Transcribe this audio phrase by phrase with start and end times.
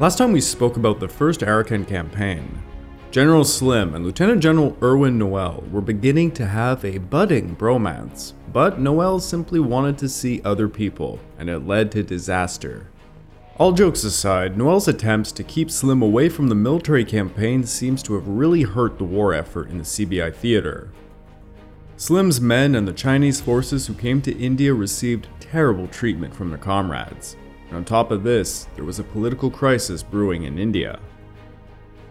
[0.00, 2.62] Last time we spoke about the first Arakan campaign,
[3.10, 8.80] General Slim and Lieutenant General Irwin Noel were beginning to have a budding bromance, but
[8.80, 12.86] Noel simply wanted to see other people, and it led to disaster.
[13.58, 18.14] All jokes aside, Noel's attempts to keep Slim away from the military campaign seems to
[18.14, 20.90] have really hurt the war effort in the CBI theater.
[21.98, 26.58] Slim's men and the Chinese forces who came to India received terrible treatment from their
[26.58, 27.36] comrades.
[27.70, 30.98] And on top of this, there was a political crisis brewing in India.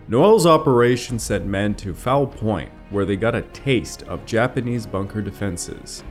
[0.07, 5.21] Noel's operation sent men to Foul Point, where they got a taste of Japanese bunker
[5.21, 6.03] defenses.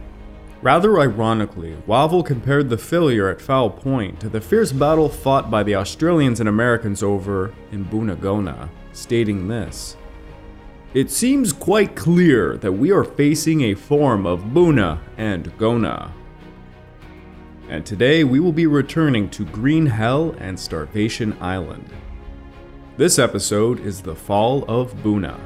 [0.60, 5.62] Rather ironically, Wavell compared the failure at Foul Point to the fierce battle fought by
[5.62, 9.96] the Australians and Americans over in Bunagona, stating this
[10.94, 16.12] It seems quite clear that we are facing a form of Buna and Gona.
[17.68, 21.86] And today we will be returning to Green Hell and Starvation Island.
[22.96, 25.38] This episode is The Fall of Buna.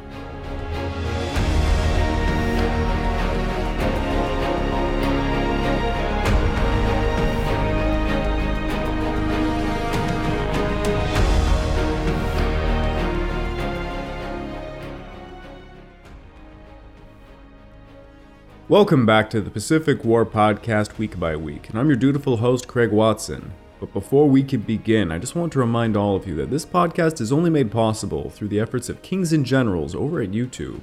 [18.73, 22.67] Welcome back to the Pacific War Podcast week by week, and I'm your dutiful host,
[22.67, 23.53] Craig Watson.
[23.78, 26.65] But before we can begin, I just want to remind all of you that this
[26.65, 30.81] podcast is only made possible through the efforts of Kings and Generals over at YouTube.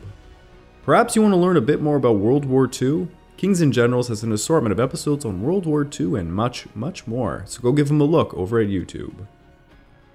[0.83, 3.07] Perhaps you want to learn a bit more about World War II?
[3.37, 7.07] Kings and Generals has an assortment of episodes on World War II and much, much
[7.07, 9.25] more, so go give them a look over at YouTube.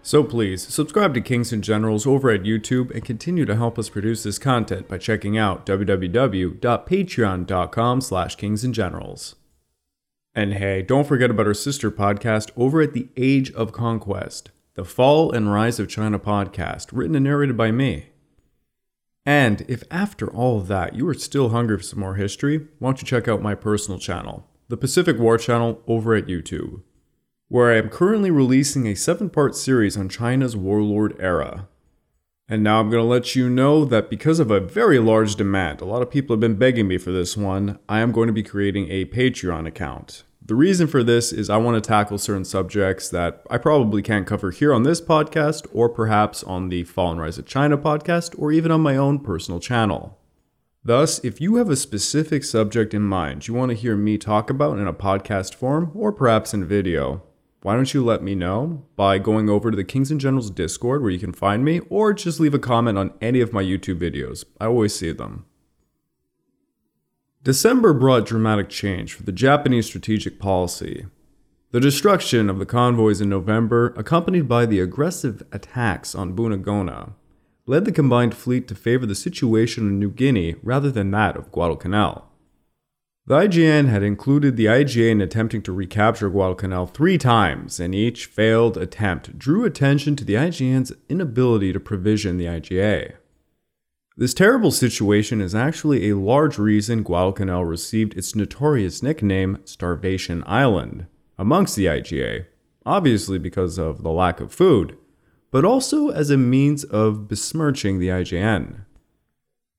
[0.07, 3.89] So please, subscribe to Kings and Generals over at YouTube and continue to help us
[3.89, 9.35] produce this content by checking out www.patreon.com slash kingsandgenerals.
[10.35, 14.85] And hey, don't forget about our sister podcast over at The Age of Conquest, the
[14.85, 18.11] Fall and Rise of China podcast, written and narrated by me.
[19.25, 23.01] And if after all that you are still hungry for some more history, why don't
[23.01, 26.83] you check out my personal channel, the Pacific War channel over at YouTube
[27.55, 31.69] where I am currently releasing a seven part series on China's warlord era.
[32.49, 35.81] And now I'm going to let you know that because of a very large demand,
[35.81, 38.33] a lot of people have been begging me for this one, I am going to
[38.33, 40.25] be creating a Patreon account.
[40.45, 44.27] The reason for this is I want to tackle certain subjects that I probably can't
[44.27, 48.35] cover here on this podcast, or perhaps on the Fall and Rise of China podcast,
[48.37, 50.19] or even on my own personal channel.
[50.83, 54.51] Thus, if you have a specific subject in mind you want to hear me talk
[54.51, 57.23] about in a podcast form, or perhaps in video,
[57.65, 61.01] why don't you let me know by going over to the Kings and Generals Discord
[61.01, 63.99] where you can find me, or just leave a comment on any of my YouTube
[63.99, 64.45] videos.
[64.61, 65.47] I always see them.
[67.43, 71.07] December brought dramatic change for the Japanese strategic policy.
[71.71, 77.15] The destruction of the convoys in November, accompanied by the aggressive attacks on Bunagona,
[77.65, 81.51] led the combined fleet to favor the situation in New Guinea rather than that of
[81.51, 82.31] Guadalcanal.
[83.27, 88.27] The IJN had included the IJA in attempting to recapture Guadalcanal three times, and each
[88.27, 93.15] failed attempt drew attention to the IJN's inability to provision the IJA.
[94.15, 101.07] This terrible situation is actually a large reason Guadalcanal received its notorious nickname Starvation Island
[101.39, 102.45] amongst the IJA,
[102.85, 104.99] obviously because of the lack of food,
[105.51, 108.85] but also as a means of besmirching the IJN.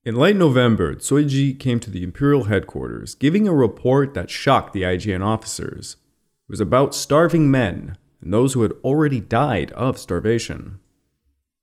[0.05, 4.83] In late November, Tsuji came to the Imperial headquarters, giving a report that shocked the
[4.83, 5.95] IJN officers.
[6.47, 10.79] It was about starving men and those who had already died of starvation.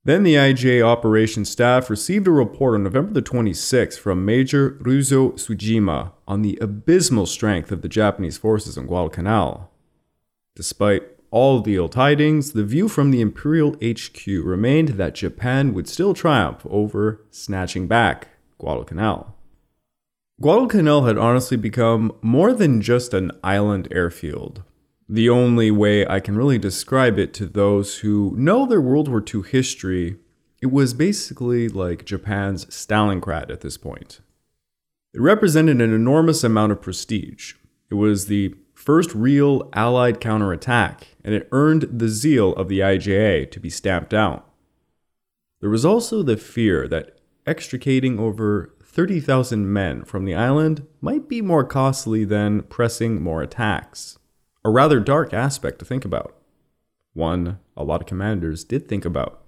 [0.03, 5.34] Then the IJA operations staff received a report on November the 26th from Major Ruzo
[5.34, 9.70] Tsujima on the abysmal strength of the Japanese forces on Guadalcanal.
[10.56, 15.86] Despite all the ill tidings, the view from the Imperial HQ remained that Japan would
[15.86, 18.30] still triumph over snatching back
[18.62, 19.34] Guadalcanal.
[20.41, 24.62] Guadalcanal had honestly become more than just an island airfield.
[25.09, 29.22] The only way I can really describe it to those who know their World War
[29.22, 30.16] II history,
[30.60, 34.20] it was basically like Japan's Stalingrad at this point.
[35.12, 37.54] It represented an enormous amount of prestige.
[37.91, 43.50] It was the first real Allied counterattack, and it earned the zeal of the IJA
[43.50, 44.48] to be stamped out.
[45.60, 51.41] There was also the fear that extricating over 30,000 men from the island might be
[51.41, 54.18] more costly than pressing more attacks.
[54.65, 56.36] A rather dark aspect to think about.
[57.15, 59.42] One a lot of commanders did think about.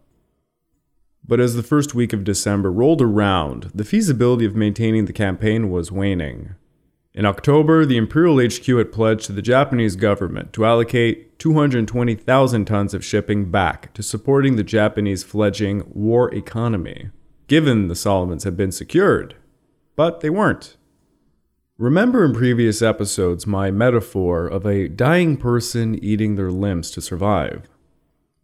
[1.26, 5.70] But as the first week of December rolled around, the feasibility of maintaining the campaign
[5.70, 6.54] was waning.
[7.14, 12.92] In October, the Imperial HQ had pledged to the Japanese government to allocate 220,000 tons
[12.92, 17.10] of shipping back to supporting the Japanese fledgling war economy,
[17.46, 19.34] given the Solomons had been secured.
[19.96, 20.76] But they weren't.
[21.76, 27.68] Remember in previous episodes my metaphor of a dying person eating their limbs to survive?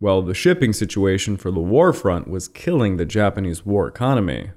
[0.00, 4.50] Well, the shipping situation for the war front was killing the Japanese war economy.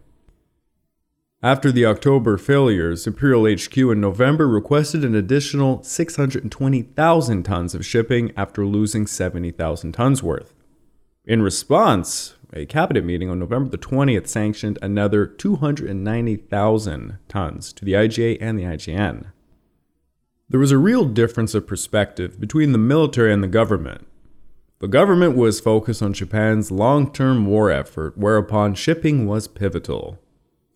[1.44, 8.32] After the October failures, Imperial HQ in November requested an additional 620,000 tons of shipping
[8.38, 10.54] after losing 70,000 tons worth.
[11.26, 17.94] In response, a cabinet meeting on November the 20th sanctioned another 290,000 tons to the
[17.94, 19.26] IJA and the IJN.
[20.50, 24.06] There was a real difference of perspective between the military and the government.
[24.80, 30.20] The government was focused on Japan's long term war effort, whereupon shipping was pivotal.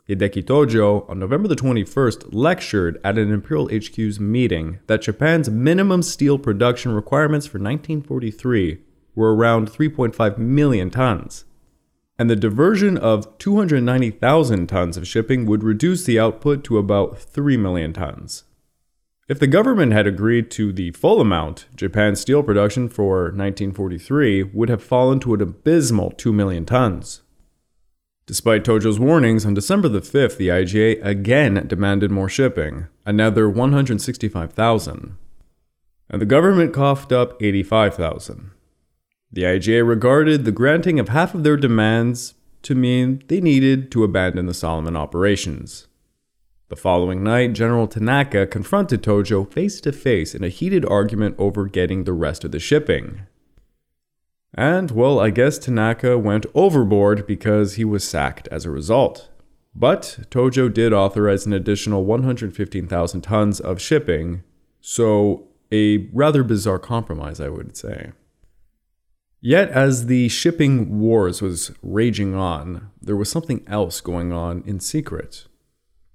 [0.08, 6.02] Hideki Tojo, on November the 21st, lectured at an Imperial HQ's meeting that Japan's minimum
[6.02, 8.80] steel production requirements for 1943
[9.14, 11.44] were around 3.5 million tons.
[12.19, 17.58] And the diversion of 290,000 tons of shipping would reduce the output to about 3
[17.58, 18.44] million tons.
[19.30, 24.69] If the government had agreed to the full amount, Japan's steel production for 1943 would
[24.69, 27.22] have fallen to an abysmal 2 million tons.
[28.25, 35.18] Despite Tojo's warnings, on December the 5th, the IJA again demanded more shipping, another 165,000.
[36.10, 38.52] And the government coughed up 85,000.
[39.32, 42.34] The IJA regarded the granting of half of their demands
[42.64, 45.88] to mean they needed to abandon the Solomon operations.
[46.70, 51.66] The following night, General Tanaka confronted Tojo face to face in a heated argument over
[51.66, 53.22] getting the rest of the shipping.
[54.54, 59.30] And, well, I guess Tanaka went overboard because he was sacked as a result.
[59.76, 64.44] But Tojo did authorize an additional 115,000 tons of shipping,
[64.82, 68.12] so a rather bizarre compromise, I would say.
[69.39, 74.80] Yet, as the shipping wars was raging on, there was something else going on in
[74.80, 75.45] secret.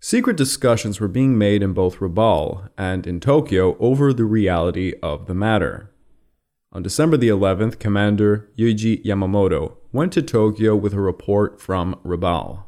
[0.00, 5.26] Secret discussions were being made in both Rabaul and in Tokyo over the reality of
[5.26, 5.92] the matter.
[6.72, 12.64] On December the 11th, Commander Yuji Yamamoto went to Tokyo with a report from Rabaul.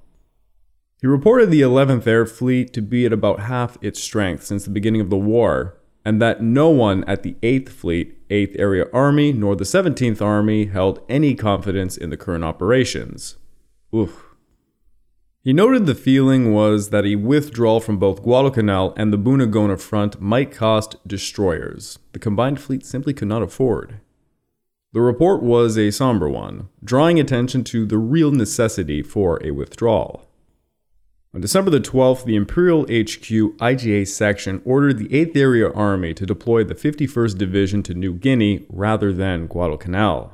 [1.00, 4.70] He reported the 11th Air Fleet to be at about half its strength since the
[4.70, 9.32] beginning of the war, and that no one at the 8th Fleet, 8th Area Army,
[9.32, 13.36] nor the 17th Army held any confidence in the current operations.
[13.94, 14.24] Oof.
[15.42, 20.20] He noted the feeling was that a withdrawal from both Guadalcanal and the Bunagona front
[20.20, 24.00] might cost destroyers the combined fleet simply could not afford.
[24.94, 30.28] The report was a somber one, drawing attention to the real necessity for a withdrawal.
[31.34, 36.24] On December the 12th, the Imperial HQ IJA section ordered the 8th Area Army to
[36.24, 40.32] deploy the 51st Division to New Guinea rather than Guadalcanal.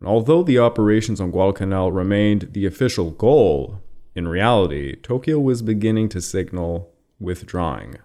[0.00, 3.80] And although the operations on Guadalcanal remained the official goal,
[4.14, 7.96] in reality, Tokyo was beginning to signal withdrawing.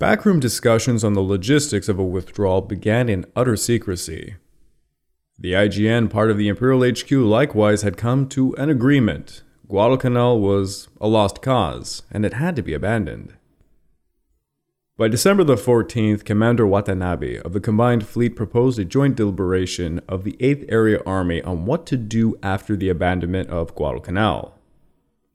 [0.00, 4.34] Backroom discussions on the logistics of a withdrawal began in utter secrecy.
[5.38, 9.44] The IJN part of the Imperial HQ, likewise had come to an agreement.
[9.68, 13.34] Guadalcanal was a lost cause, and it had to be abandoned.
[14.98, 20.24] By December the 14th, Commander Watanabe of the Combined Fleet proposed a joint deliberation of
[20.24, 24.58] the 8th Area Army on what to do after the abandonment of Guadalcanal.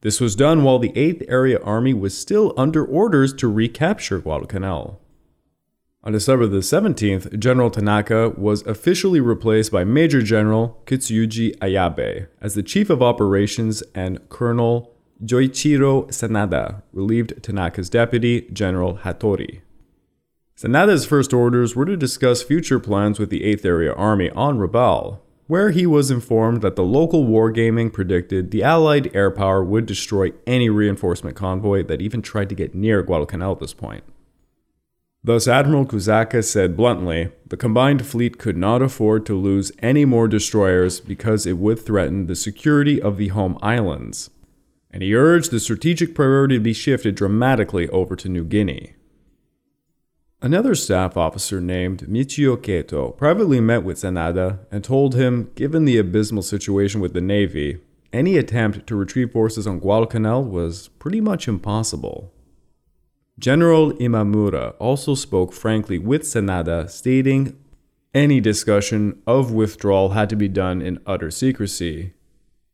[0.02, 5.02] This was done while the 8th Area Army was still under orders to recapture Guadalcanal.
[6.04, 12.54] On December the 17th, General Tanaka was officially replaced by Major General Kitsuji Ayabe as
[12.54, 14.94] the Chief of Operations and Colonel
[15.25, 19.62] Joichiro Sanada relieved Tanaka's deputy, General Hattori.
[20.56, 25.20] Sanada's first orders were to discuss future plans with the 8th Area Army on Rabaul,
[25.48, 30.32] where he was informed that the local wargaming predicted the Allied air power would destroy
[30.46, 34.04] any reinforcement convoy that even tried to get near Guadalcanal at this point.
[35.28, 40.30] Thus, Admiral Kusaka said bluntly the combined fleet could not afford to lose any more
[40.30, 44.30] destroyers because it would threaten the security of the home islands
[44.90, 48.94] and he urged the strategic priority to be shifted dramatically over to New Guinea.
[50.42, 55.98] Another staff officer named Michio Keto privately met with Sanada and told him, given the
[55.98, 57.80] abysmal situation with the Navy,
[58.14, 62.32] any attempt to retrieve forces on Guadalcanal was pretty much impossible.
[63.39, 67.56] General Imamura also spoke frankly with Sanada, stating
[68.13, 72.13] any discussion of withdrawal had to be done in utter secrecy.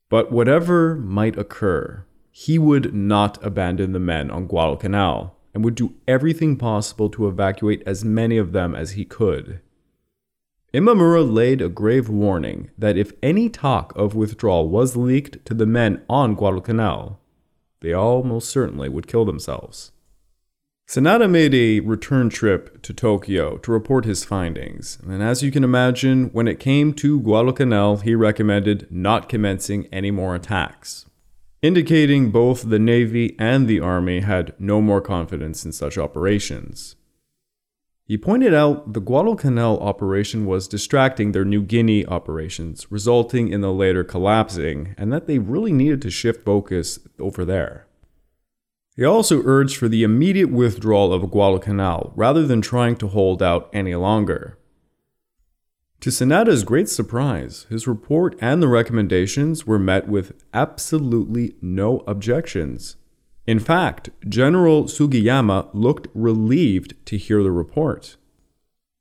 [0.10, 5.96] But whatever might occur, he would not abandon the men on Guadalcanal, and would do
[6.08, 9.60] everything possible to evacuate as many of them as he could.
[10.74, 15.68] Imamura laid a grave warning that if any talk of withdrawal was leaked to the
[15.68, 17.20] men on Guadalcanal,
[17.82, 19.92] they almost certainly would kill themselves.
[20.88, 25.64] Sanada made a return trip to Tokyo to report his findings, and as you can
[25.64, 31.06] imagine, when it came to Guadalcanal, he recommended not commencing any more attacks,
[31.62, 36.96] indicating both the Navy and the Army had no more confidence in such operations.
[38.06, 43.72] He pointed out the Guadalcanal operation was distracting their New Guinea operations, resulting in the
[43.72, 47.88] later collapsing, and that they really needed to shift focus over there.
[48.96, 53.70] He also urged for the immediate withdrawal of Guadalcanal rather than trying to hold out
[53.74, 54.60] any longer.
[56.02, 62.98] To Sanada's great surprise, his report and the recommendations were met with absolutely no objections.
[63.48, 68.18] In fact, General Sugiyama looked relieved to hear the report.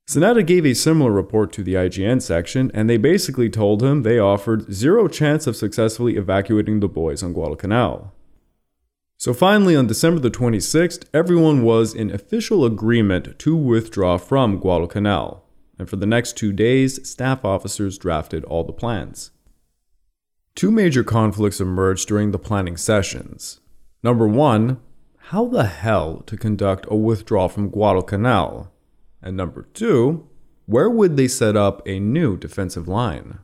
[0.09, 4.19] Sanada gave a similar report to the IJN section, and they basically told him they
[4.19, 8.13] offered zero chance of successfully evacuating the boys on Guadalcanal.
[9.23, 15.45] So finally, on December the 26th, everyone was in official agreement to withdraw from Guadalcanal,
[15.79, 19.31] and for the next two days, staff officers drafted all the plans.
[20.57, 23.61] Two major conflicts emerged during the planning sessions.
[24.03, 24.81] Number one,
[25.29, 28.73] how the hell to conduct a withdrawal from Guadalcanal?
[29.23, 30.29] And number two,
[30.67, 33.39] where would they set up a new defensive line?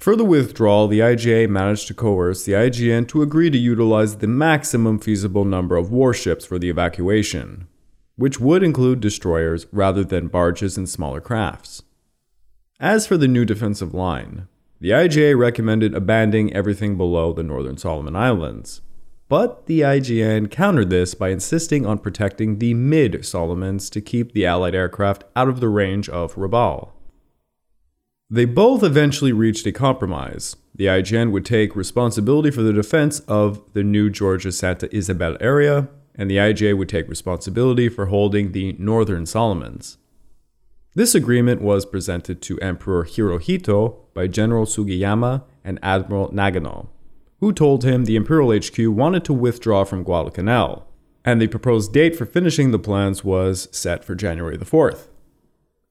[0.00, 4.26] For the withdrawal, the IJA managed to coerce the IJN to agree to utilize the
[4.26, 7.68] maximum feasible number of warships for the evacuation,
[8.16, 11.82] which would include destroyers rather than barges and smaller crafts.
[12.80, 14.48] As for the new defensive line,
[14.80, 18.80] the IJA recommended abandoning everything below the Northern Solomon Islands,
[19.28, 24.46] but the IJN countered this by insisting on protecting the mid Solomons to keep the
[24.46, 26.92] Allied aircraft out of the range of Rabaul.
[28.30, 30.56] They both eventually reached a compromise.
[30.74, 35.88] The IJN would take responsibility for the defense of the New Georgia Santa Isabel area,
[36.14, 39.98] and the IJA would take responsibility for holding the Northern Solomons.
[40.94, 46.88] This agreement was presented to Emperor Hirohito by General Sugiyama and Admiral Nagano
[47.40, 50.86] who told him the Imperial HQ wanted to withdraw from Guadalcanal,
[51.24, 55.08] and the proposed date for finishing the plans was set for January the 4th.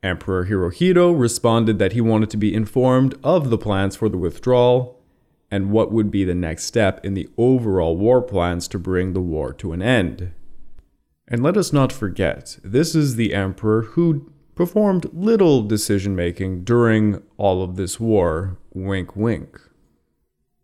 [0.01, 4.99] Emperor Hirohito responded that he wanted to be informed of the plans for the withdrawal
[5.51, 9.21] and what would be the next step in the overall war plans to bring the
[9.21, 10.31] war to an end.
[11.27, 17.21] And let us not forget, this is the emperor who performed little decision making during
[17.37, 18.57] all of this war.
[18.73, 19.59] Wink, wink.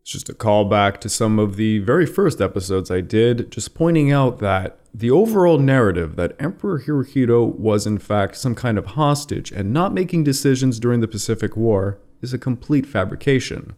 [0.06, 4.12] It's just a callback to some of the very first episodes I did, just pointing
[4.12, 9.52] out that the overall narrative that Emperor Hirohito was in fact some kind of hostage
[9.52, 13.74] and not making decisions during the Pacific War is a complete fabrication.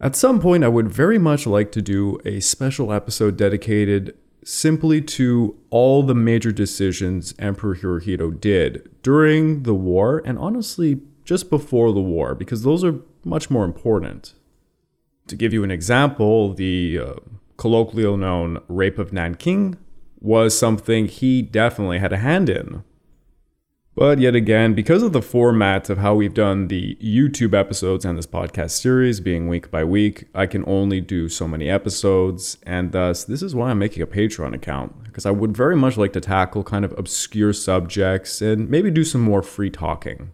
[0.00, 5.00] At some point, I would very much like to do a special episode dedicated simply
[5.02, 11.92] to all the major decisions Emperor Hirohito did during the war and honestly just before
[11.92, 14.34] the war, because those are much more important.
[15.28, 17.14] To give you an example, the uh,
[17.58, 19.76] colloquially known rape of Nanking
[20.20, 22.82] was something he definitely had a hand in.
[23.94, 28.16] But yet again, because of the format of how we've done the YouTube episodes and
[28.16, 32.92] this podcast series being week by week, I can only do so many episodes, and
[32.92, 36.12] thus this is why I'm making a Patreon account, because I would very much like
[36.12, 40.30] to tackle kind of obscure subjects and maybe do some more free talking.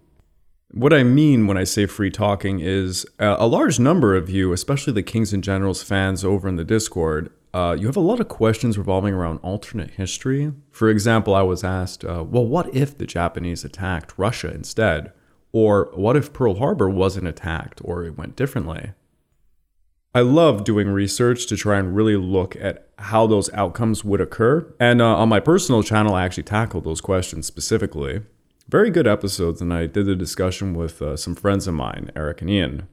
[0.77, 4.53] What I mean when I say free talking is uh, a large number of you,
[4.53, 8.19] especially the Kings and Generals fans over in the Discord, uh, you have a lot
[8.19, 10.53] of questions revolving around alternate history.
[10.73, 15.13] For example, I was asked, uh, well, what if the Japanese attacked Russia instead?
[15.53, 18.95] Or what if Pearl Harbor wasn't attacked or it went differently?
[20.13, 24.75] I love doing research to try and really look at how those outcomes would occur.
[24.81, 28.23] And uh, on my personal channel, I actually tackle those questions specifically
[28.69, 32.41] very good episodes, and I did a discussion with uh, some friends of mine, Eric
[32.41, 32.89] and Ian.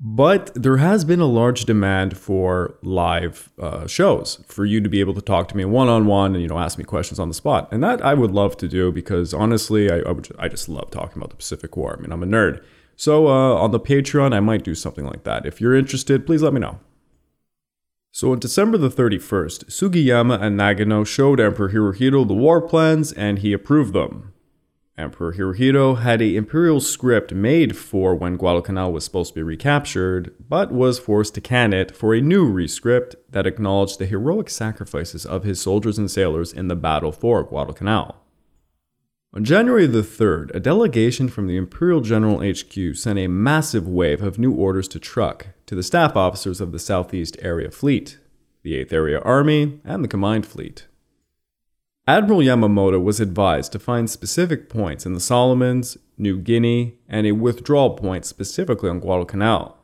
[0.00, 5.00] But there has been a large demand for live uh, shows for you to be
[5.00, 7.28] able to talk to me one on one and you know ask me questions on
[7.28, 10.48] the spot, and that I would love to do because honestly, I I, would, I
[10.48, 11.96] just love talking about the Pacific War.
[11.98, 12.62] I mean, I'm a nerd.
[12.94, 15.46] So uh, on the Patreon, I might do something like that.
[15.46, 16.78] If you're interested, please let me know.
[18.10, 23.38] So on December the 31st, Sugiyama and Nagano showed Emperor Hirohito the war plans and
[23.38, 24.32] he approved them.
[24.98, 30.34] Emperor Hirohito had a imperial script made for when Guadalcanal was supposed to be recaptured,
[30.48, 35.24] but was forced to can it for a new rescript that acknowledged the heroic sacrifices
[35.24, 38.16] of his soldiers and sailors in the battle for Guadalcanal.
[39.32, 44.22] On January the 3rd, a delegation from the Imperial General HQ sent a massive wave
[44.22, 48.18] of new orders to Truk to the staff officers of the Southeast Area Fleet,
[48.62, 50.87] the 8th Area Army, and the Combined Fleet.
[52.08, 57.32] Admiral Yamamoto was advised to find specific points in the Solomons, New Guinea, and a
[57.32, 59.76] withdrawal point specifically on Guadalcanal.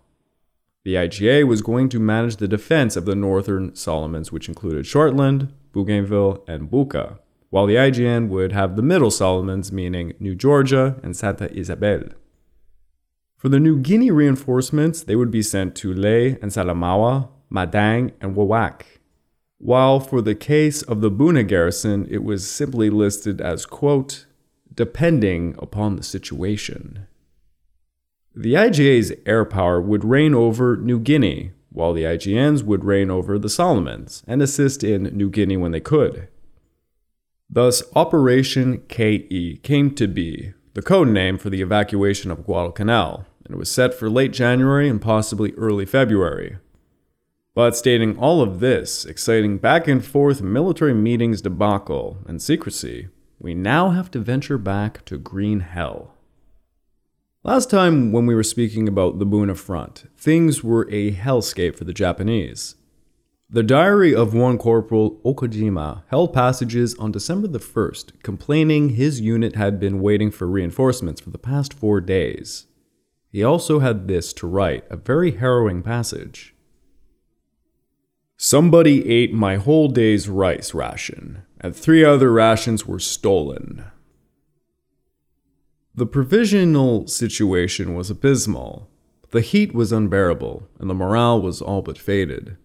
[0.84, 5.50] The IJA was going to manage the defense of the northern Solomons, which included Shortland,
[5.72, 7.18] Bougainville, and Buka,
[7.50, 12.04] while the IJN would have the middle Solomons, meaning New Georgia and Santa Isabel.
[13.36, 18.34] For the New Guinea reinforcements, they would be sent to Lae and Salamaua, Madang, and
[18.34, 18.93] Wewak
[19.64, 24.26] while for the case of the Buna garrison, it was simply listed as, quote,
[24.74, 27.06] depending upon the situation.
[28.36, 33.38] The IJA's air power would reign over New Guinea, while the IJNs would reign over
[33.38, 36.28] the Solomons and assist in New Guinea when they could.
[37.48, 43.54] Thus, Operation KE came to be, the code name for the evacuation of Guadalcanal, and
[43.54, 46.58] it was set for late January and possibly early February,
[47.54, 53.08] but stating all of this exciting back and forth military meetings debacle and secrecy,
[53.38, 56.14] we now have to venture back to green hell.
[57.44, 61.84] Last time, when we were speaking about the Buna front, things were a hellscape for
[61.84, 62.74] the Japanese.
[63.50, 69.54] The diary of one Corporal Okojima held passages on December the 1st complaining his unit
[69.54, 72.66] had been waiting for reinforcements for the past four days.
[73.30, 76.53] He also had this to write, a very harrowing passage.
[78.46, 83.86] Somebody ate my whole day's rice ration, and three other rations were stolen.
[85.94, 88.90] The provisional situation was abysmal.
[89.30, 92.58] The heat was unbearable, and the morale was all but faded.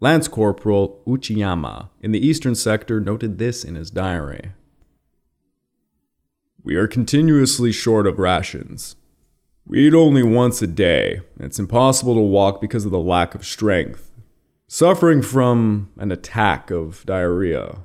[0.00, 4.54] Lance Corporal Uchiyama in the eastern sector noted this in his diary.
[6.64, 8.96] We are continuously short of rations.
[9.64, 13.36] We eat only once a day, and it's impossible to walk because of the lack
[13.36, 14.06] of strength
[14.68, 17.78] suffering from an attack of diarrhea.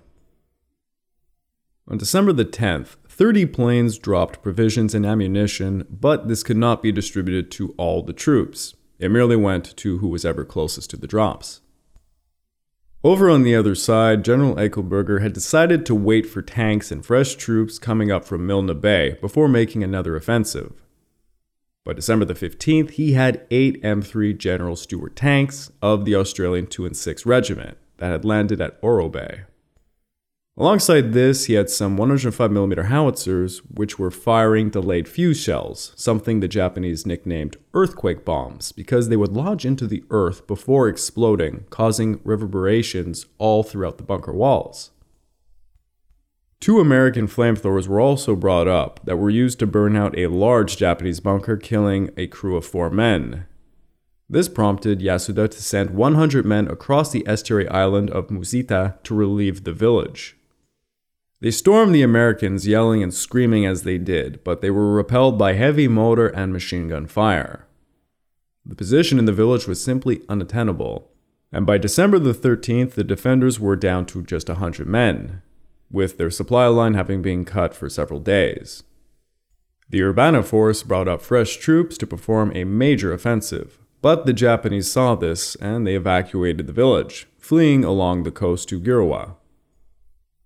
[1.88, 6.92] On December the 10th, 30 planes dropped provisions and ammunition, but this could not be
[6.92, 8.76] distributed to all the troops.
[8.98, 11.62] It merely went to who was ever closest to the drops.
[13.04, 17.36] Over on the other side, General Eichelberger had decided to wait for tanks and fresh
[17.36, 20.74] troops coming up from Milne Bay before making another offensive.
[21.84, 26.86] By December the 15th, he had eight M3 General Stuart tanks of the Australian 2
[26.86, 29.42] and 6 Regiment that had landed at Oro Bay.
[30.58, 36.48] Alongside this, he had some 105mm howitzers, which were firing delayed fuse shells, something the
[36.48, 43.26] Japanese nicknamed earthquake bombs because they would lodge into the earth before exploding, causing reverberations
[43.40, 44.92] all throughout the bunker walls.
[46.62, 50.78] Two American flamethrowers were also brought up that were used to burn out a large
[50.78, 53.48] Japanese bunker, killing a crew of four men.
[54.30, 59.64] This prompted Yasuda to send 100 men across the estuary island of Musita to relieve
[59.64, 60.38] the village.
[61.40, 65.54] They stormed the Americans, yelling and screaming as they did, but they were repelled by
[65.54, 67.66] heavy mortar and machine gun fire.
[68.64, 71.10] The position in the village was simply unattainable,
[71.52, 75.42] and by December the 13th, the defenders were down to just 100 men
[75.92, 78.84] with their supply line having been cut for several days.
[79.90, 84.92] The Urbana force brought up fresh troops to perform a major offensive, but the Japanese
[84.92, 89.36] saw this and they evacuated the village, fleeing along the coast to Giruwa.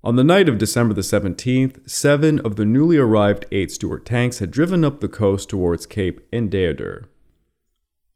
[0.03, 4.39] On the night of December the 17th, seven of the newly arrived eight Stuart tanks
[4.39, 7.10] had driven up the coast towards Cape Endeavour.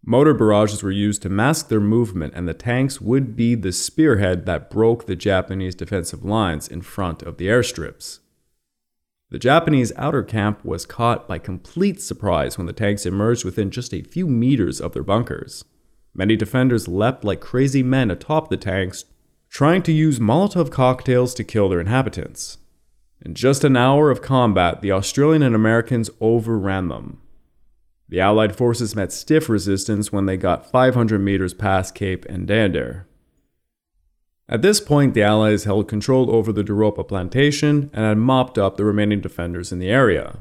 [0.06, 4.46] Motor barrages were used to mask their movement, and the tanks would be the spearhead
[4.46, 8.20] that broke the Japanese defensive lines in front of the airstrips.
[9.30, 13.94] The Japanese outer camp was caught by complete surprise when the tanks emerged within just
[13.94, 15.64] a few meters of their bunkers.
[16.16, 19.06] Many defenders leapt like crazy men atop the tanks,
[19.50, 22.58] trying to use Molotov cocktails to kill their inhabitants.
[23.24, 27.22] In just an hour of combat, the Australian and Americans overran them.
[28.10, 33.06] The Allied forces met stiff resistance when they got 500 meters past Cape Endeavour.
[34.48, 38.78] At this point, the Allies held control over the Duropa plantation and had mopped up
[38.78, 40.40] the remaining defenders in the area.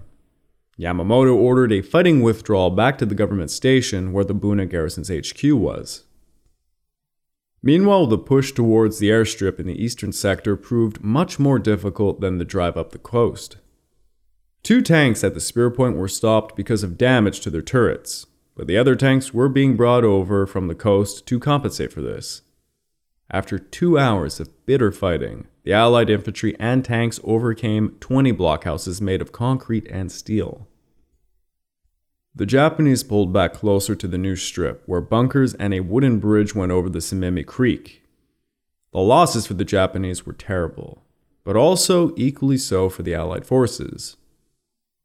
[0.79, 5.43] Yamamoto ordered a fighting withdrawal back to the government station where the Buna garrison's HQ
[5.53, 6.05] was.
[7.63, 12.39] Meanwhile, the push towards the airstrip in the eastern sector proved much more difficult than
[12.39, 13.59] the drive up the coast.
[14.69, 18.67] Two tanks at the spear point were stopped because of damage to their turrets, but
[18.67, 22.43] the other tanks were being brought over from the coast to compensate for this.
[23.31, 29.23] After two hours of bitter fighting, the Allied infantry and tanks overcame 20 blockhouses made
[29.23, 30.69] of concrete and steel.
[32.35, 36.55] The Japanese pulled back closer to the new strip, where bunkers and a wooden bridge
[36.55, 38.03] went over the Simemi Creek.
[38.93, 41.07] The losses for the Japanese were terrible,
[41.43, 44.18] but also equally so for the Allied forces.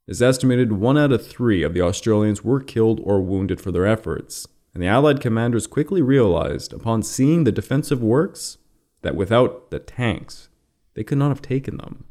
[0.06, 3.86] It's estimated one out of three of the Australians were killed or wounded for their
[3.86, 8.58] efforts, and the Allied commanders quickly realized, upon seeing the defensive works,
[9.00, 10.48] that without the tanks,
[10.94, 12.04] they could not have taken them.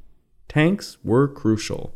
[0.48, 1.94] Tanks were crucial.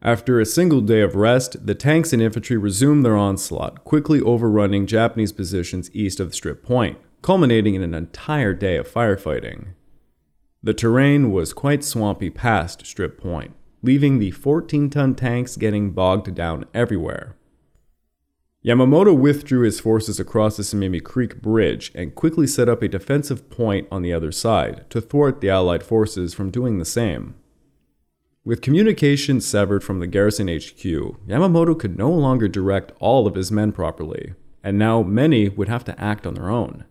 [0.00, 4.86] After a single day of rest, the tanks and infantry resumed their onslaught, quickly overrunning
[4.86, 9.68] Japanese positions east of Strip Point, culminating in an entire day of firefighting.
[10.62, 13.54] The terrain was quite swampy past Strip Point,
[13.86, 17.36] leaving the 14 ton tanks getting bogged down everywhere.
[18.64, 23.48] Yamamoto withdrew his forces across the Simemi Creek Bridge and quickly set up a defensive
[23.48, 27.36] point on the other side to thwart the Allied forces from doing the same.
[28.44, 30.82] With communication severed from the garrison HQ,
[31.28, 35.84] Yamamoto could no longer direct all of his men properly, and now many would have
[35.84, 36.84] to act on their own.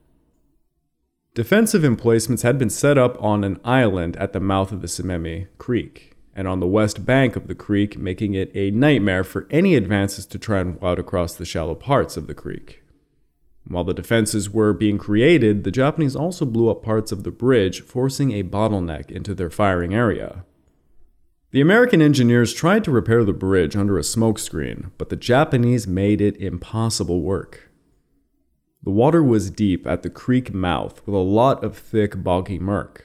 [1.34, 5.48] Defensive emplacements had been set up on an island at the mouth of the Simemi
[5.58, 9.76] Creek and on the west bank of the creek, making it a nightmare for any
[9.76, 12.84] advances to try and rout across the shallow parts of the creek.
[13.68, 17.82] While the defenses were being created, the Japanese also blew up parts of the bridge,
[17.82, 20.44] forcing a bottleneck into their firing area.
[21.52, 26.20] The American engineers tried to repair the bridge under a smokescreen, but the Japanese made
[26.20, 27.72] it impossible work.
[28.84, 33.05] The water was deep at the creek mouth with a lot of thick, boggy murk.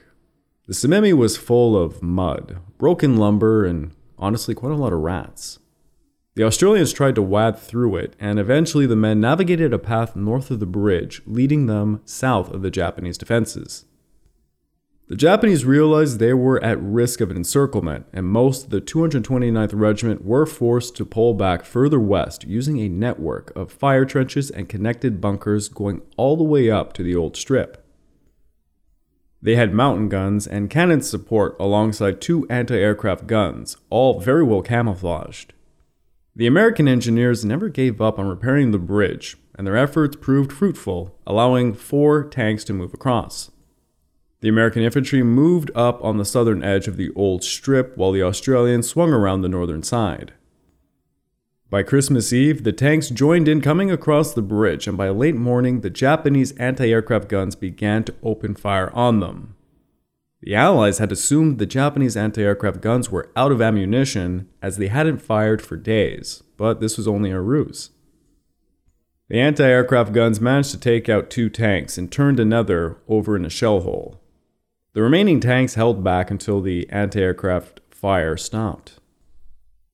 [0.71, 5.59] The Simemi was full of mud, broken lumber, and honestly, quite a lot of rats.
[6.35, 10.49] The Australians tried to wade through it, and eventually the men navigated a path north
[10.49, 13.83] of the bridge, leading them south of the Japanese defenses.
[15.09, 19.73] The Japanese realized they were at risk of an encirclement, and most of the 229th
[19.73, 24.69] Regiment were forced to pull back further west using a network of fire trenches and
[24.69, 27.85] connected bunkers going all the way up to the old strip.
[29.41, 34.61] They had mountain guns and cannon support alongside two anti aircraft guns, all very well
[34.61, 35.53] camouflaged.
[36.35, 41.17] The American engineers never gave up on repairing the bridge, and their efforts proved fruitful,
[41.25, 43.51] allowing four tanks to move across.
[44.41, 48.23] The American infantry moved up on the southern edge of the old strip while the
[48.23, 50.33] Australians swung around the northern side.
[51.71, 55.79] By Christmas Eve, the tanks joined in coming across the bridge, and by late morning,
[55.79, 59.55] the Japanese anti aircraft guns began to open fire on them.
[60.41, 64.89] The Allies had assumed the Japanese anti aircraft guns were out of ammunition as they
[64.89, 67.91] hadn't fired for days, but this was only a ruse.
[69.29, 73.45] The anti aircraft guns managed to take out two tanks and turned another over in
[73.45, 74.19] a shell hole.
[74.91, 78.99] The remaining tanks held back until the anti aircraft fire stopped.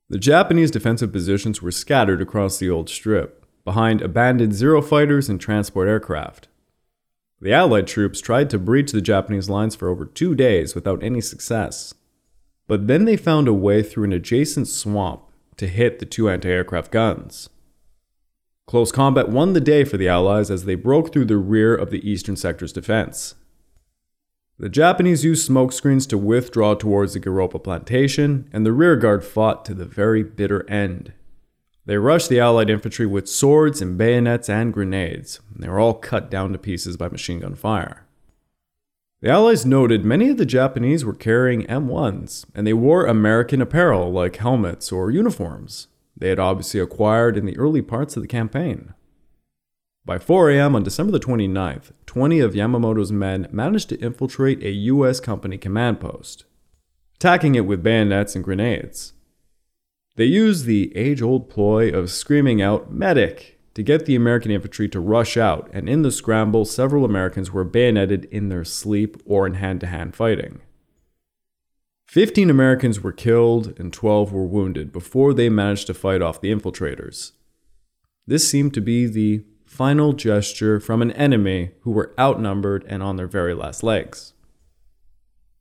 [0.09, 5.39] The Japanese defensive positions were scattered across the old strip, behind abandoned Zero fighters and
[5.39, 6.47] transport aircraft.
[7.41, 11.19] The Allied troops tried to breach the Japanese lines for over two days without any
[11.19, 11.93] success.
[12.67, 15.23] But then they found a way through an adjacent swamp
[15.57, 17.49] to hit the two anti aircraft guns.
[18.65, 21.91] Close combat won the day for the Allies as they broke through the rear of
[21.91, 23.35] the eastern sector's defense.
[24.59, 29.75] The Japanese used smokescreens to withdraw towards the Goropa plantation, and the rearguard fought to
[29.75, 31.13] the very bitter end.
[31.85, 35.93] They rushed the Allied infantry with swords and bayonets and grenades, and they were all
[35.93, 38.05] cut down to pieces by machine gun fire.
[39.21, 44.11] The Allies noted many of the Japanese were carrying M1s, and they wore American apparel
[44.11, 45.87] like helmets or uniforms
[46.19, 48.93] they had obviously acquired in the early parts of the campaign.
[50.07, 50.73] By 4 a.m.
[50.73, 55.19] on December the 29th, 20 of Yamamoto's men managed to infiltrate a U.S.
[55.19, 56.45] company command post,
[57.17, 59.11] attacking it with bayonets and grenades.
[60.15, 63.59] They used the age old ploy of screaming out, Medic!
[63.73, 67.65] to get the American infantry to rush out, and in the scramble, several Americans were
[67.65, 70.61] bayoneted in their sleep or in hand to hand fighting.
[72.05, 76.49] 15 Americans were killed and 12 were wounded before they managed to fight off the
[76.49, 77.33] infiltrators.
[78.25, 83.17] This seemed to be the final gesture from an enemy who were outnumbered and on
[83.17, 84.33] their very last legs.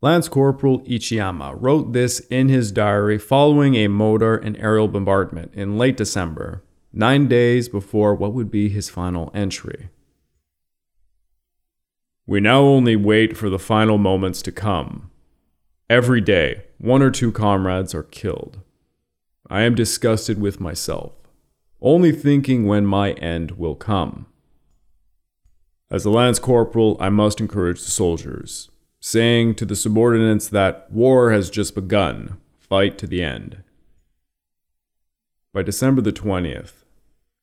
[0.00, 5.76] Lance Corporal Ichiyama wrote this in his diary following a motor and aerial bombardment in
[5.76, 9.88] late December, nine days before what would be his final entry.
[12.26, 15.10] We now only wait for the final moments to come.
[15.88, 18.60] Every day, one or two comrades are killed.
[19.48, 21.12] I am disgusted with myself,
[21.80, 24.26] only thinking when my end will come.
[25.90, 31.30] As a lance corporal, I must encourage the soldiers, saying to the subordinates that war
[31.30, 33.62] has just begun, fight to the end.
[35.52, 36.84] By December the 20th,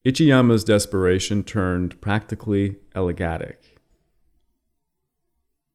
[0.06, 3.78] Ichiyama's desperation turned practically elegatic.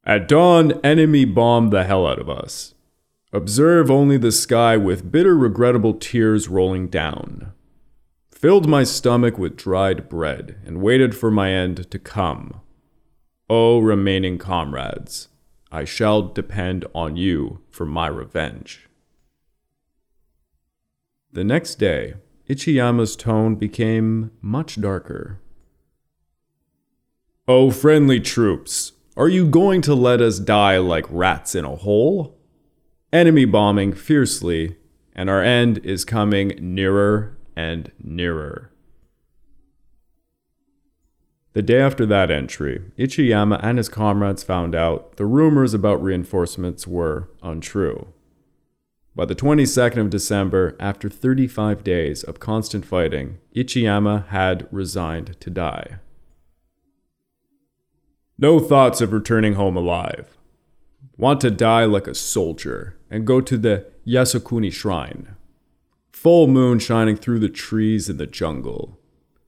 [0.05, 2.75] At dawn, enemy bombed the hell out of us.
[3.33, 7.53] Observe only the sky with bitter, regrettable tears rolling down.
[8.39, 12.61] Filled my stomach with dried bread and waited for my end to come.
[13.51, 15.27] O remaining comrades,
[15.73, 18.89] I shall depend on you for my revenge.
[21.33, 22.15] The next day,
[22.49, 25.41] Ichiyama's tone became much darker.
[27.49, 32.39] Oh, friendly troops, are you going to let us die like rats in a hole?
[33.13, 34.77] Enemy bombing fiercely,
[35.13, 38.71] and our end is coming nearer and nearer.
[41.55, 46.87] The day after that entry, Ichiyama and his comrades found out the rumors about reinforcements
[46.87, 48.13] were untrue.
[49.17, 55.51] By the 22nd of December, after 35 days of constant fighting, Ichiyama had resigned to
[55.51, 55.99] die.
[58.39, 60.37] No thoughts of returning home alive.
[61.17, 65.35] Want to die like a soldier and go to the Yasukuni shrine.
[66.23, 68.99] Full moon shining through the trees in the jungle.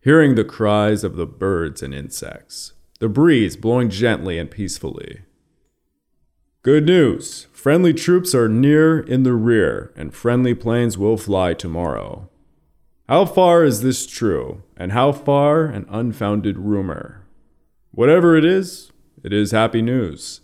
[0.02, 2.74] Hearing the cries of the birds and insects.
[3.00, 5.22] The breeze blowing gently and peacefully.
[6.62, 7.48] Good news!
[7.52, 12.28] Friendly troops are near in the rear, and friendly planes will fly tomorrow.
[13.08, 17.26] How far is this true, and how far an unfounded rumor?
[17.90, 18.92] Whatever it is,
[19.24, 20.40] it is happy news.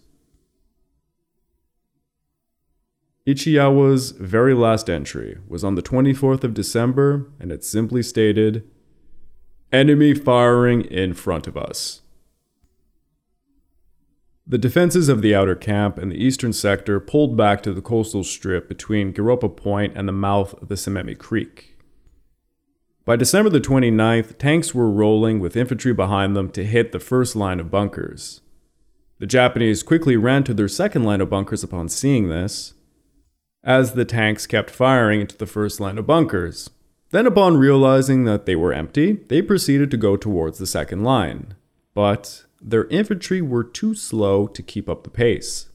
[3.27, 8.69] Ichiyama's very last entry was on the 24th of December, and it simply stated
[9.73, 12.03] Enemy firing in front of us.
[14.47, 18.23] The defenses of the outer camp and the eastern sector pulled back to the coastal
[18.23, 21.77] strip between Giropa Point and the mouth of the Simemi Creek.
[23.05, 27.35] By December the 29th, tanks were rolling with infantry behind them to hit the first
[27.35, 28.41] line of bunkers.
[29.19, 32.75] The Japanese quickly ran to their second line of bunkers upon seeing this,
[33.67, 36.71] as the tanks kept firing into the first line of bunkers.
[37.11, 41.55] Then, upon realizing that they were empty, they proceeded to go towards the second line.
[41.93, 45.69] But their infantry were too slow to keep up the pace.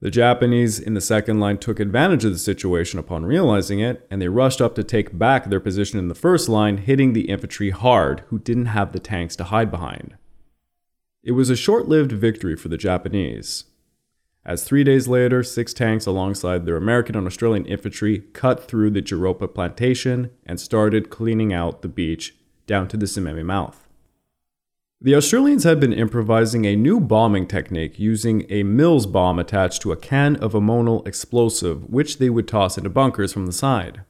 [0.00, 4.20] The Japanese in the second line took advantage of the situation upon realizing it, and
[4.20, 7.70] they rushed up to take back their position in the first line, hitting the infantry
[7.70, 10.16] hard, who didn't have the tanks to hide behind.
[11.24, 13.64] It was a short lived victory for the Japanese,
[14.44, 19.02] as three days later, six tanks alongside their American and Australian infantry cut through the
[19.02, 22.34] Giropa plantation and started cleaning out the beach
[22.66, 23.88] down to the Simemi mouth.
[25.00, 29.92] The Australians had been improvising a new bombing technique using a Mills bomb attached to
[29.92, 34.02] a can of ammonal explosive, which they would toss into bunkers from the side.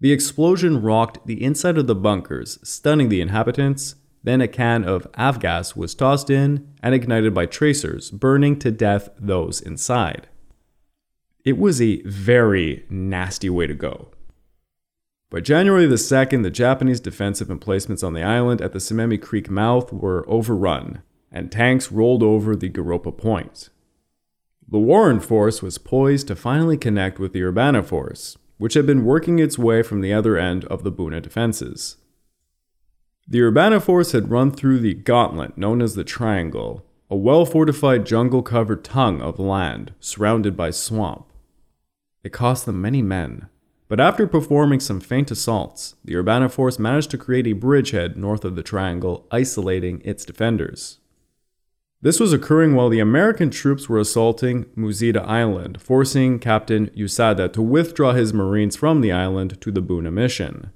[0.00, 3.94] The explosion rocked the inside of the bunkers, stunning the inhabitants.
[4.22, 9.08] Then a can of avgas was tossed in and ignited by tracers, burning to death
[9.18, 10.28] those inside.
[11.44, 14.10] It was a very nasty way to go.
[15.30, 19.48] By January the 2nd, the Japanese defensive emplacements on the island at the Simemi Creek
[19.48, 23.70] mouth were overrun, and tanks rolled over the Giropa Point.
[24.68, 29.04] The Warren Force was poised to finally connect with the Urbana Force, which had been
[29.04, 31.96] working its way from the other end of the Buna defenses.
[33.32, 38.04] The Urbana Force had run through the gauntlet known as the Triangle, a well fortified
[38.04, 41.26] jungle covered tongue of land surrounded by swamp.
[42.24, 43.48] It cost them many men,
[43.86, 48.44] but after performing some feint assaults, the Urbana force managed to create a bridgehead north
[48.44, 50.98] of the triangle, isolating its defenders.
[52.02, 57.62] This was occurring while the American troops were assaulting Musita Island, forcing Captain Yasuda to
[57.62, 60.72] withdraw his Marines from the island to the Buna mission.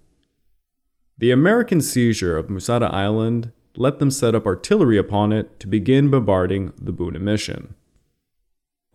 [1.16, 6.10] The American seizure of Musita Island let them set up artillery upon it to begin
[6.10, 7.74] bombarding the Buna mission.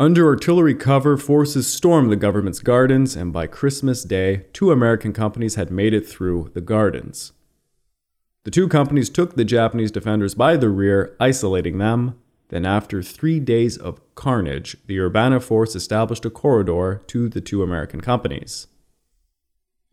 [0.01, 5.55] Under artillery cover, forces stormed the government's gardens, and by Christmas Day, two American companies
[5.55, 7.33] had made it through the gardens.
[8.43, 12.17] The two companies took the Japanese defenders by the rear, isolating them.
[12.49, 17.63] Then, after three days of carnage, the Urbana force established a corridor to the two
[17.63, 18.67] American companies.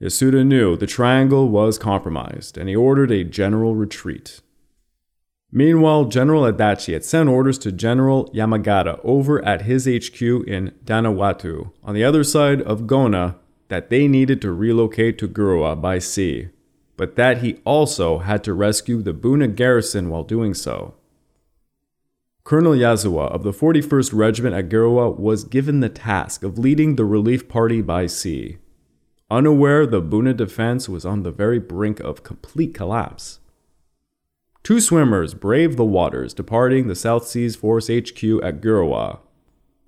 [0.00, 4.40] Yasuda knew the triangle was compromised, and he ordered a general retreat.
[5.50, 11.72] Meanwhile, General Adachi had sent orders to General Yamagata over at his HQ in Danawatu,
[11.82, 13.36] on the other side of Gona,
[13.68, 16.48] that they needed to relocate to Giruwa by sea,
[16.96, 20.94] but that he also had to rescue the Buna garrison while doing so.
[22.44, 27.04] Colonel Yazawa of the 41st Regiment at Giruwa was given the task of leading the
[27.04, 28.58] relief party by sea.
[29.28, 33.40] Unaware the Buna defense was on the very brink of complete collapse.
[34.62, 39.18] Two swimmers braved the waters departing the South Seas Force HQ at Giruwa,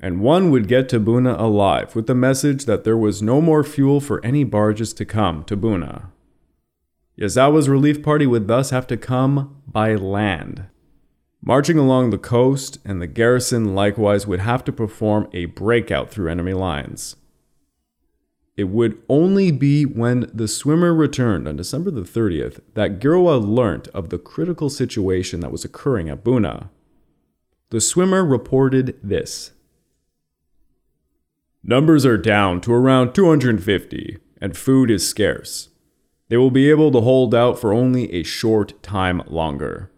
[0.00, 3.62] and one would get to Buna alive with the message that there was no more
[3.62, 6.06] fuel for any barges to come to Buna.
[7.16, 10.64] Yazawa's relief party would thus have to come by land.
[11.40, 16.28] Marching along the coast, and the garrison likewise would have to perform a breakout through
[16.28, 17.14] enemy lines.
[18.58, 23.86] It would only be when the swimmer returned on December the 30th that Giruwa learnt
[23.94, 26.68] of the critical situation that was occurring at Buna.
[27.70, 29.52] The swimmer reported this
[31.62, 35.68] Numbers are down to around 250, and food is scarce.
[36.28, 39.92] They will be able to hold out for only a short time longer.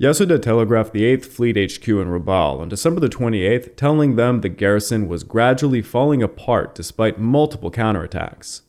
[0.00, 4.48] Yasuda telegraphed the 8th Fleet HQ in Rabaul on December the 28th, telling them the
[4.48, 8.62] garrison was gradually falling apart despite multiple counterattacks.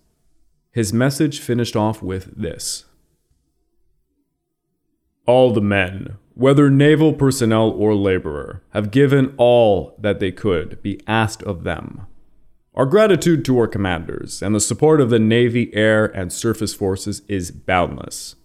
[0.72, 2.86] His message finished off with this
[5.26, 11.00] All the men, whether naval personnel or laborer, have given all that they could be
[11.08, 12.06] asked of them.
[12.76, 17.22] Our gratitude to our commanders and the support of the Navy, Air, and Surface forces
[17.28, 18.36] is boundless.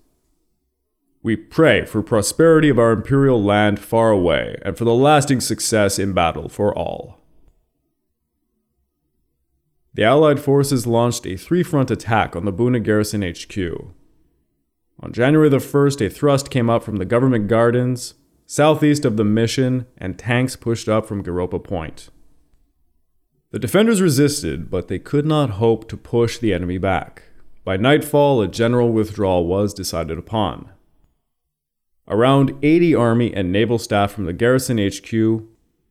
[1.22, 5.98] We pray for prosperity of our imperial land far away, and for the lasting success
[5.98, 7.18] in battle for all.
[9.94, 13.58] The Allied forces launched a three front attack on the Buna Garrison HQ.
[15.00, 18.14] On January the 1st, a thrust came up from the government gardens,
[18.46, 22.10] southeast of the mission, and tanks pushed up from Giropa Point.
[23.50, 27.24] The defenders resisted, but they could not hope to push the enemy back.
[27.64, 30.70] By nightfall, a general withdrawal was decided upon.
[32.10, 35.42] Around 80 Army and naval staff from the garrison HQ,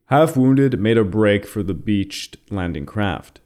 [0.06, 3.40] half wounded, made a break for the beached landing craft.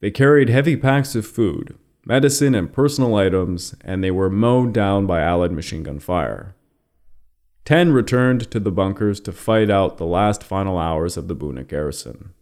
[0.00, 5.06] They carried heavy packs of food, medicine, and personal items, and they were mowed down
[5.06, 6.54] by Allied machine gun fire.
[7.66, 11.66] Ten returned to the bunkers to fight out the last final hours of the Buna
[11.66, 12.32] garrison.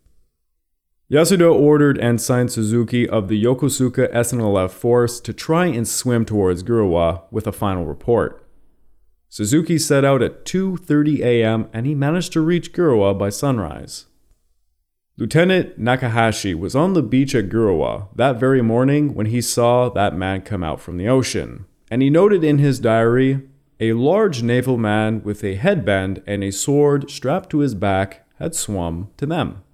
[1.11, 7.23] Yasuda ordered Ensign Suzuki of the Yokosuka SNLF force to try and swim towards Giruwa
[7.31, 8.44] with a final report.
[9.35, 11.67] Suzuki set out at 2:30 a.m.
[11.73, 14.07] and he managed to reach Giruwa by sunrise.
[15.17, 20.17] Lieutenant Nakahashi was on the beach at Giruwa that very morning when he saw that
[20.17, 23.41] man come out from the ocean, and he noted in his diary
[23.81, 28.55] a large naval man with a headband and a sword strapped to his back had
[28.55, 29.65] swum to them.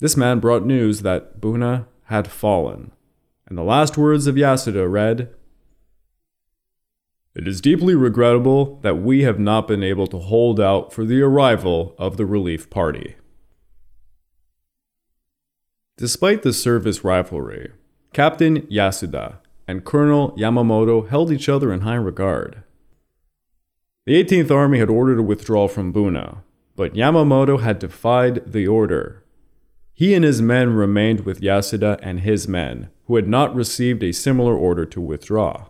[0.00, 2.90] This man brought news that Buna had fallen,
[3.46, 5.32] and the last words of Yasuda read,
[7.38, 11.22] it is deeply regrettable that we have not been able to hold out for the
[11.22, 13.14] arrival of the relief party.
[15.96, 17.70] Despite the service rivalry,
[18.12, 19.36] Captain Yasuda
[19.68, 22.64] and Colonel Yamamoto held each other in high regard.
[24.04, 26.38] The 18th Army had ordered a withdrawal from Buna,
[26.74, 29.22] but Yamamoto had defied the order.
[29.94, 34.12] He and his men remained with Yasuda and his men, who had not received a
[34.12, 35.66] similar order to withdraw.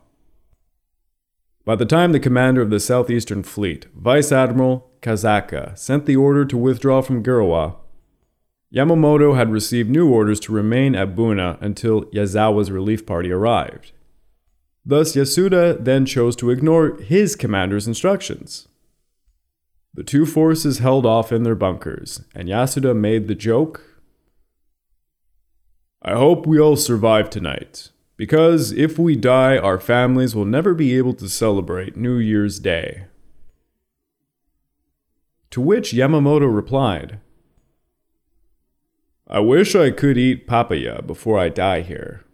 [1.68, 6.46] By the time the commander of the Southeastern Fleet, Vice Admiral Kusaka, sent the order
[6.46, 7.76] to withdraw from Giruwa,
[8.74, 13.92] Yamamoto had received new orders to remain at Buna until Yazawa's relief party arrived.
[14.86, 18.66] Thus, Yasuda then chose to ignore his commander's instructions.
[19.92, 23.82] The two forces held off in their bunkers, and Yasuda made the joke
[26.00, 27.90] I hope we all survive tonight.
[28.18, 33.04] Because if we die, our families will never be able to celebrate New Year's Day.
[35.52, 37.20] To which Yamamoto replied,
[39.28, 42.24] I wish I could eat papaya before I die here.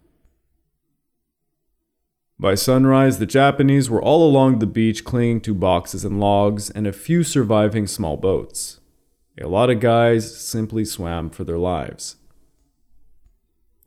[2.41, 6.87] By sunrise, the Japanese were all along the beach clinging to boxes and logs and
[6.87, 8.81] a few surviving small boats.
[9.39, 12.17] A lot of guys simply swam for their lives.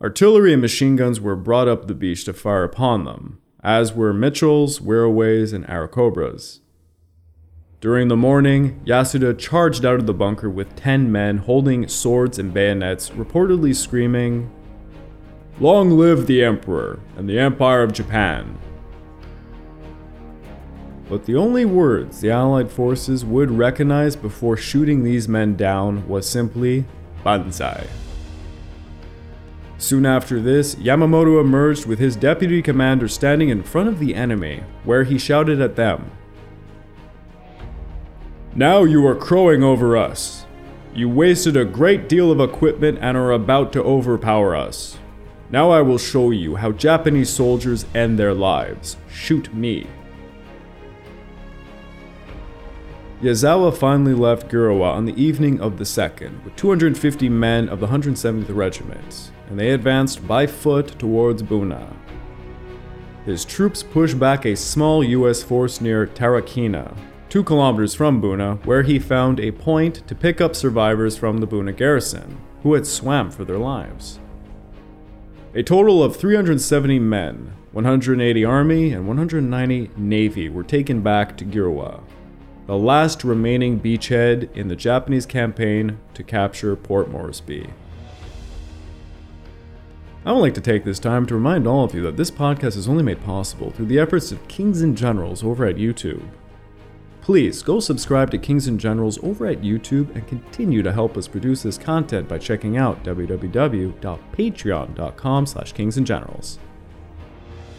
[0.02, 4.14] Artillery and machine guns were brought up the beach to fire upon them, as were
[4.14, 6.60] Mitchells, Wirraways, and Airacobras.
[7.82, 12.54] During the morning, Yasuda charged out of the bunker with 10 men holding swords and
[12.54, 14.52] bayonets, reportedly screaming,
[15.60, 18.60] Long live the Emperor and the Empire of Japan!
[21.10, 26.30] but the only words the Allied forces would recognize before shooting these men down was
[26.30, 26.86] simply
[27.24, 27.88] Banzai.
[29.78, 34.64] Soon after this, Yamamoto emerged with his deputy commander standing in front of the enemy,
[34.84, 36.10] where he shouted at them
[38.56, 40.46] Now you are crowing over us.
[40.96, 44.98] You wasted a great deal of equipment and are about to overpower us.
[45.52, 48.98] Now I will show you how Japanese soldiers end their lives.
[49.10, 49.86] Shoot me.
[53.22, 57.88] Yazawa finally left Giruwa on the evening of the 2nd with 250 men of the
[57.88, 61.91] 170th Regiment, and they advanced by foot towards Buna.
[63.26, 66.95] His troops pushed back a small US force near Tarakena,
[67.28, 71.47] two kilometers from Buna, where he found a point to pick up survivors from the
[71.47, 74.20] Buna garrison, who had swam for their lives.
[75.55, 82.03] A total of 370 men, 180 Army, and 190 Navy were taken back to Giruwa,
[82.68, 87.70] the last remaining beachhead in the Japanese campaign to capture Port Moresby.
[90.26, 92.76] I would like to take this time to remind all of you that this podcast
[92.76, 96.28] is only made possible through the efforts of Kings and Generals over at YouTube.
[97.22, 101.30] Please go subscribe to Kings and Generals over at YouTube and continue to help us
[101.30, 106.57] produce this content by checking out www.patreon.com slash kingsandgenerals.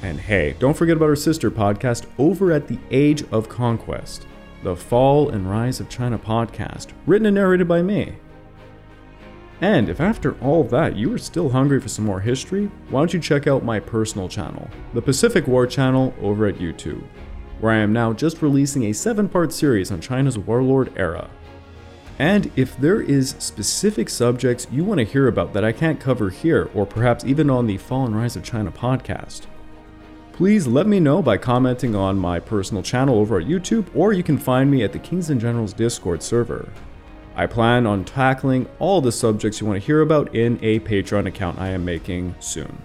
[0.00, 4.26] And hey, don't forget about our sister podcast over at the Age of Conquest
[4.62, 8.16] the Fall and Rise of China podcast, written and narrated by me.
[9.60, 13.12] And if after all that you are still hungry for some more history, why don't
[13.12, 17.02] you check out my personal channel, the Pacific War channel over at YouTube,
[17.60, 21.28] where I am now just releasing a 7 part series on China's warlord era.
[22.20, 26.30] And if there is specific subjects you want to hear about that I can't cover
[26.30, 29.42] here, or perhaps even on the Fall and Rise of China podcast,
[30.38, 34.22] please let me know by commenting on my personal channel over at YouTube, or you
[34.22, 36.68] can find me at the Kings and Generals Discord server.
[37.34, 41.26] I plan on tackling all the subjects you want to hear about in a Patreon
[41.26, 42.80] account I am making soon.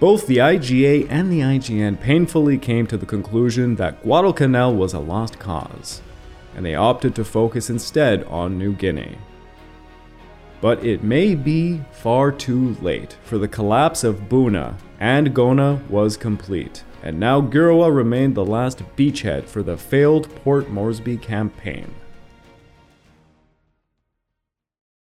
[0.00, 4.98] Both the IJA and the IJN painfully came to the conclusion that Guadalcanal was a
[4.98, 6.02] lost cause,
[6.54, 9.16] and they opted to focus instead on New Guinea.
[10.64, 16.16] But it may be far too late, for the collapse of Buna and Gona was
[16.16, 21.94] complete, and now Giruwa remained the last beachhead for the failed Port Moresby campaign.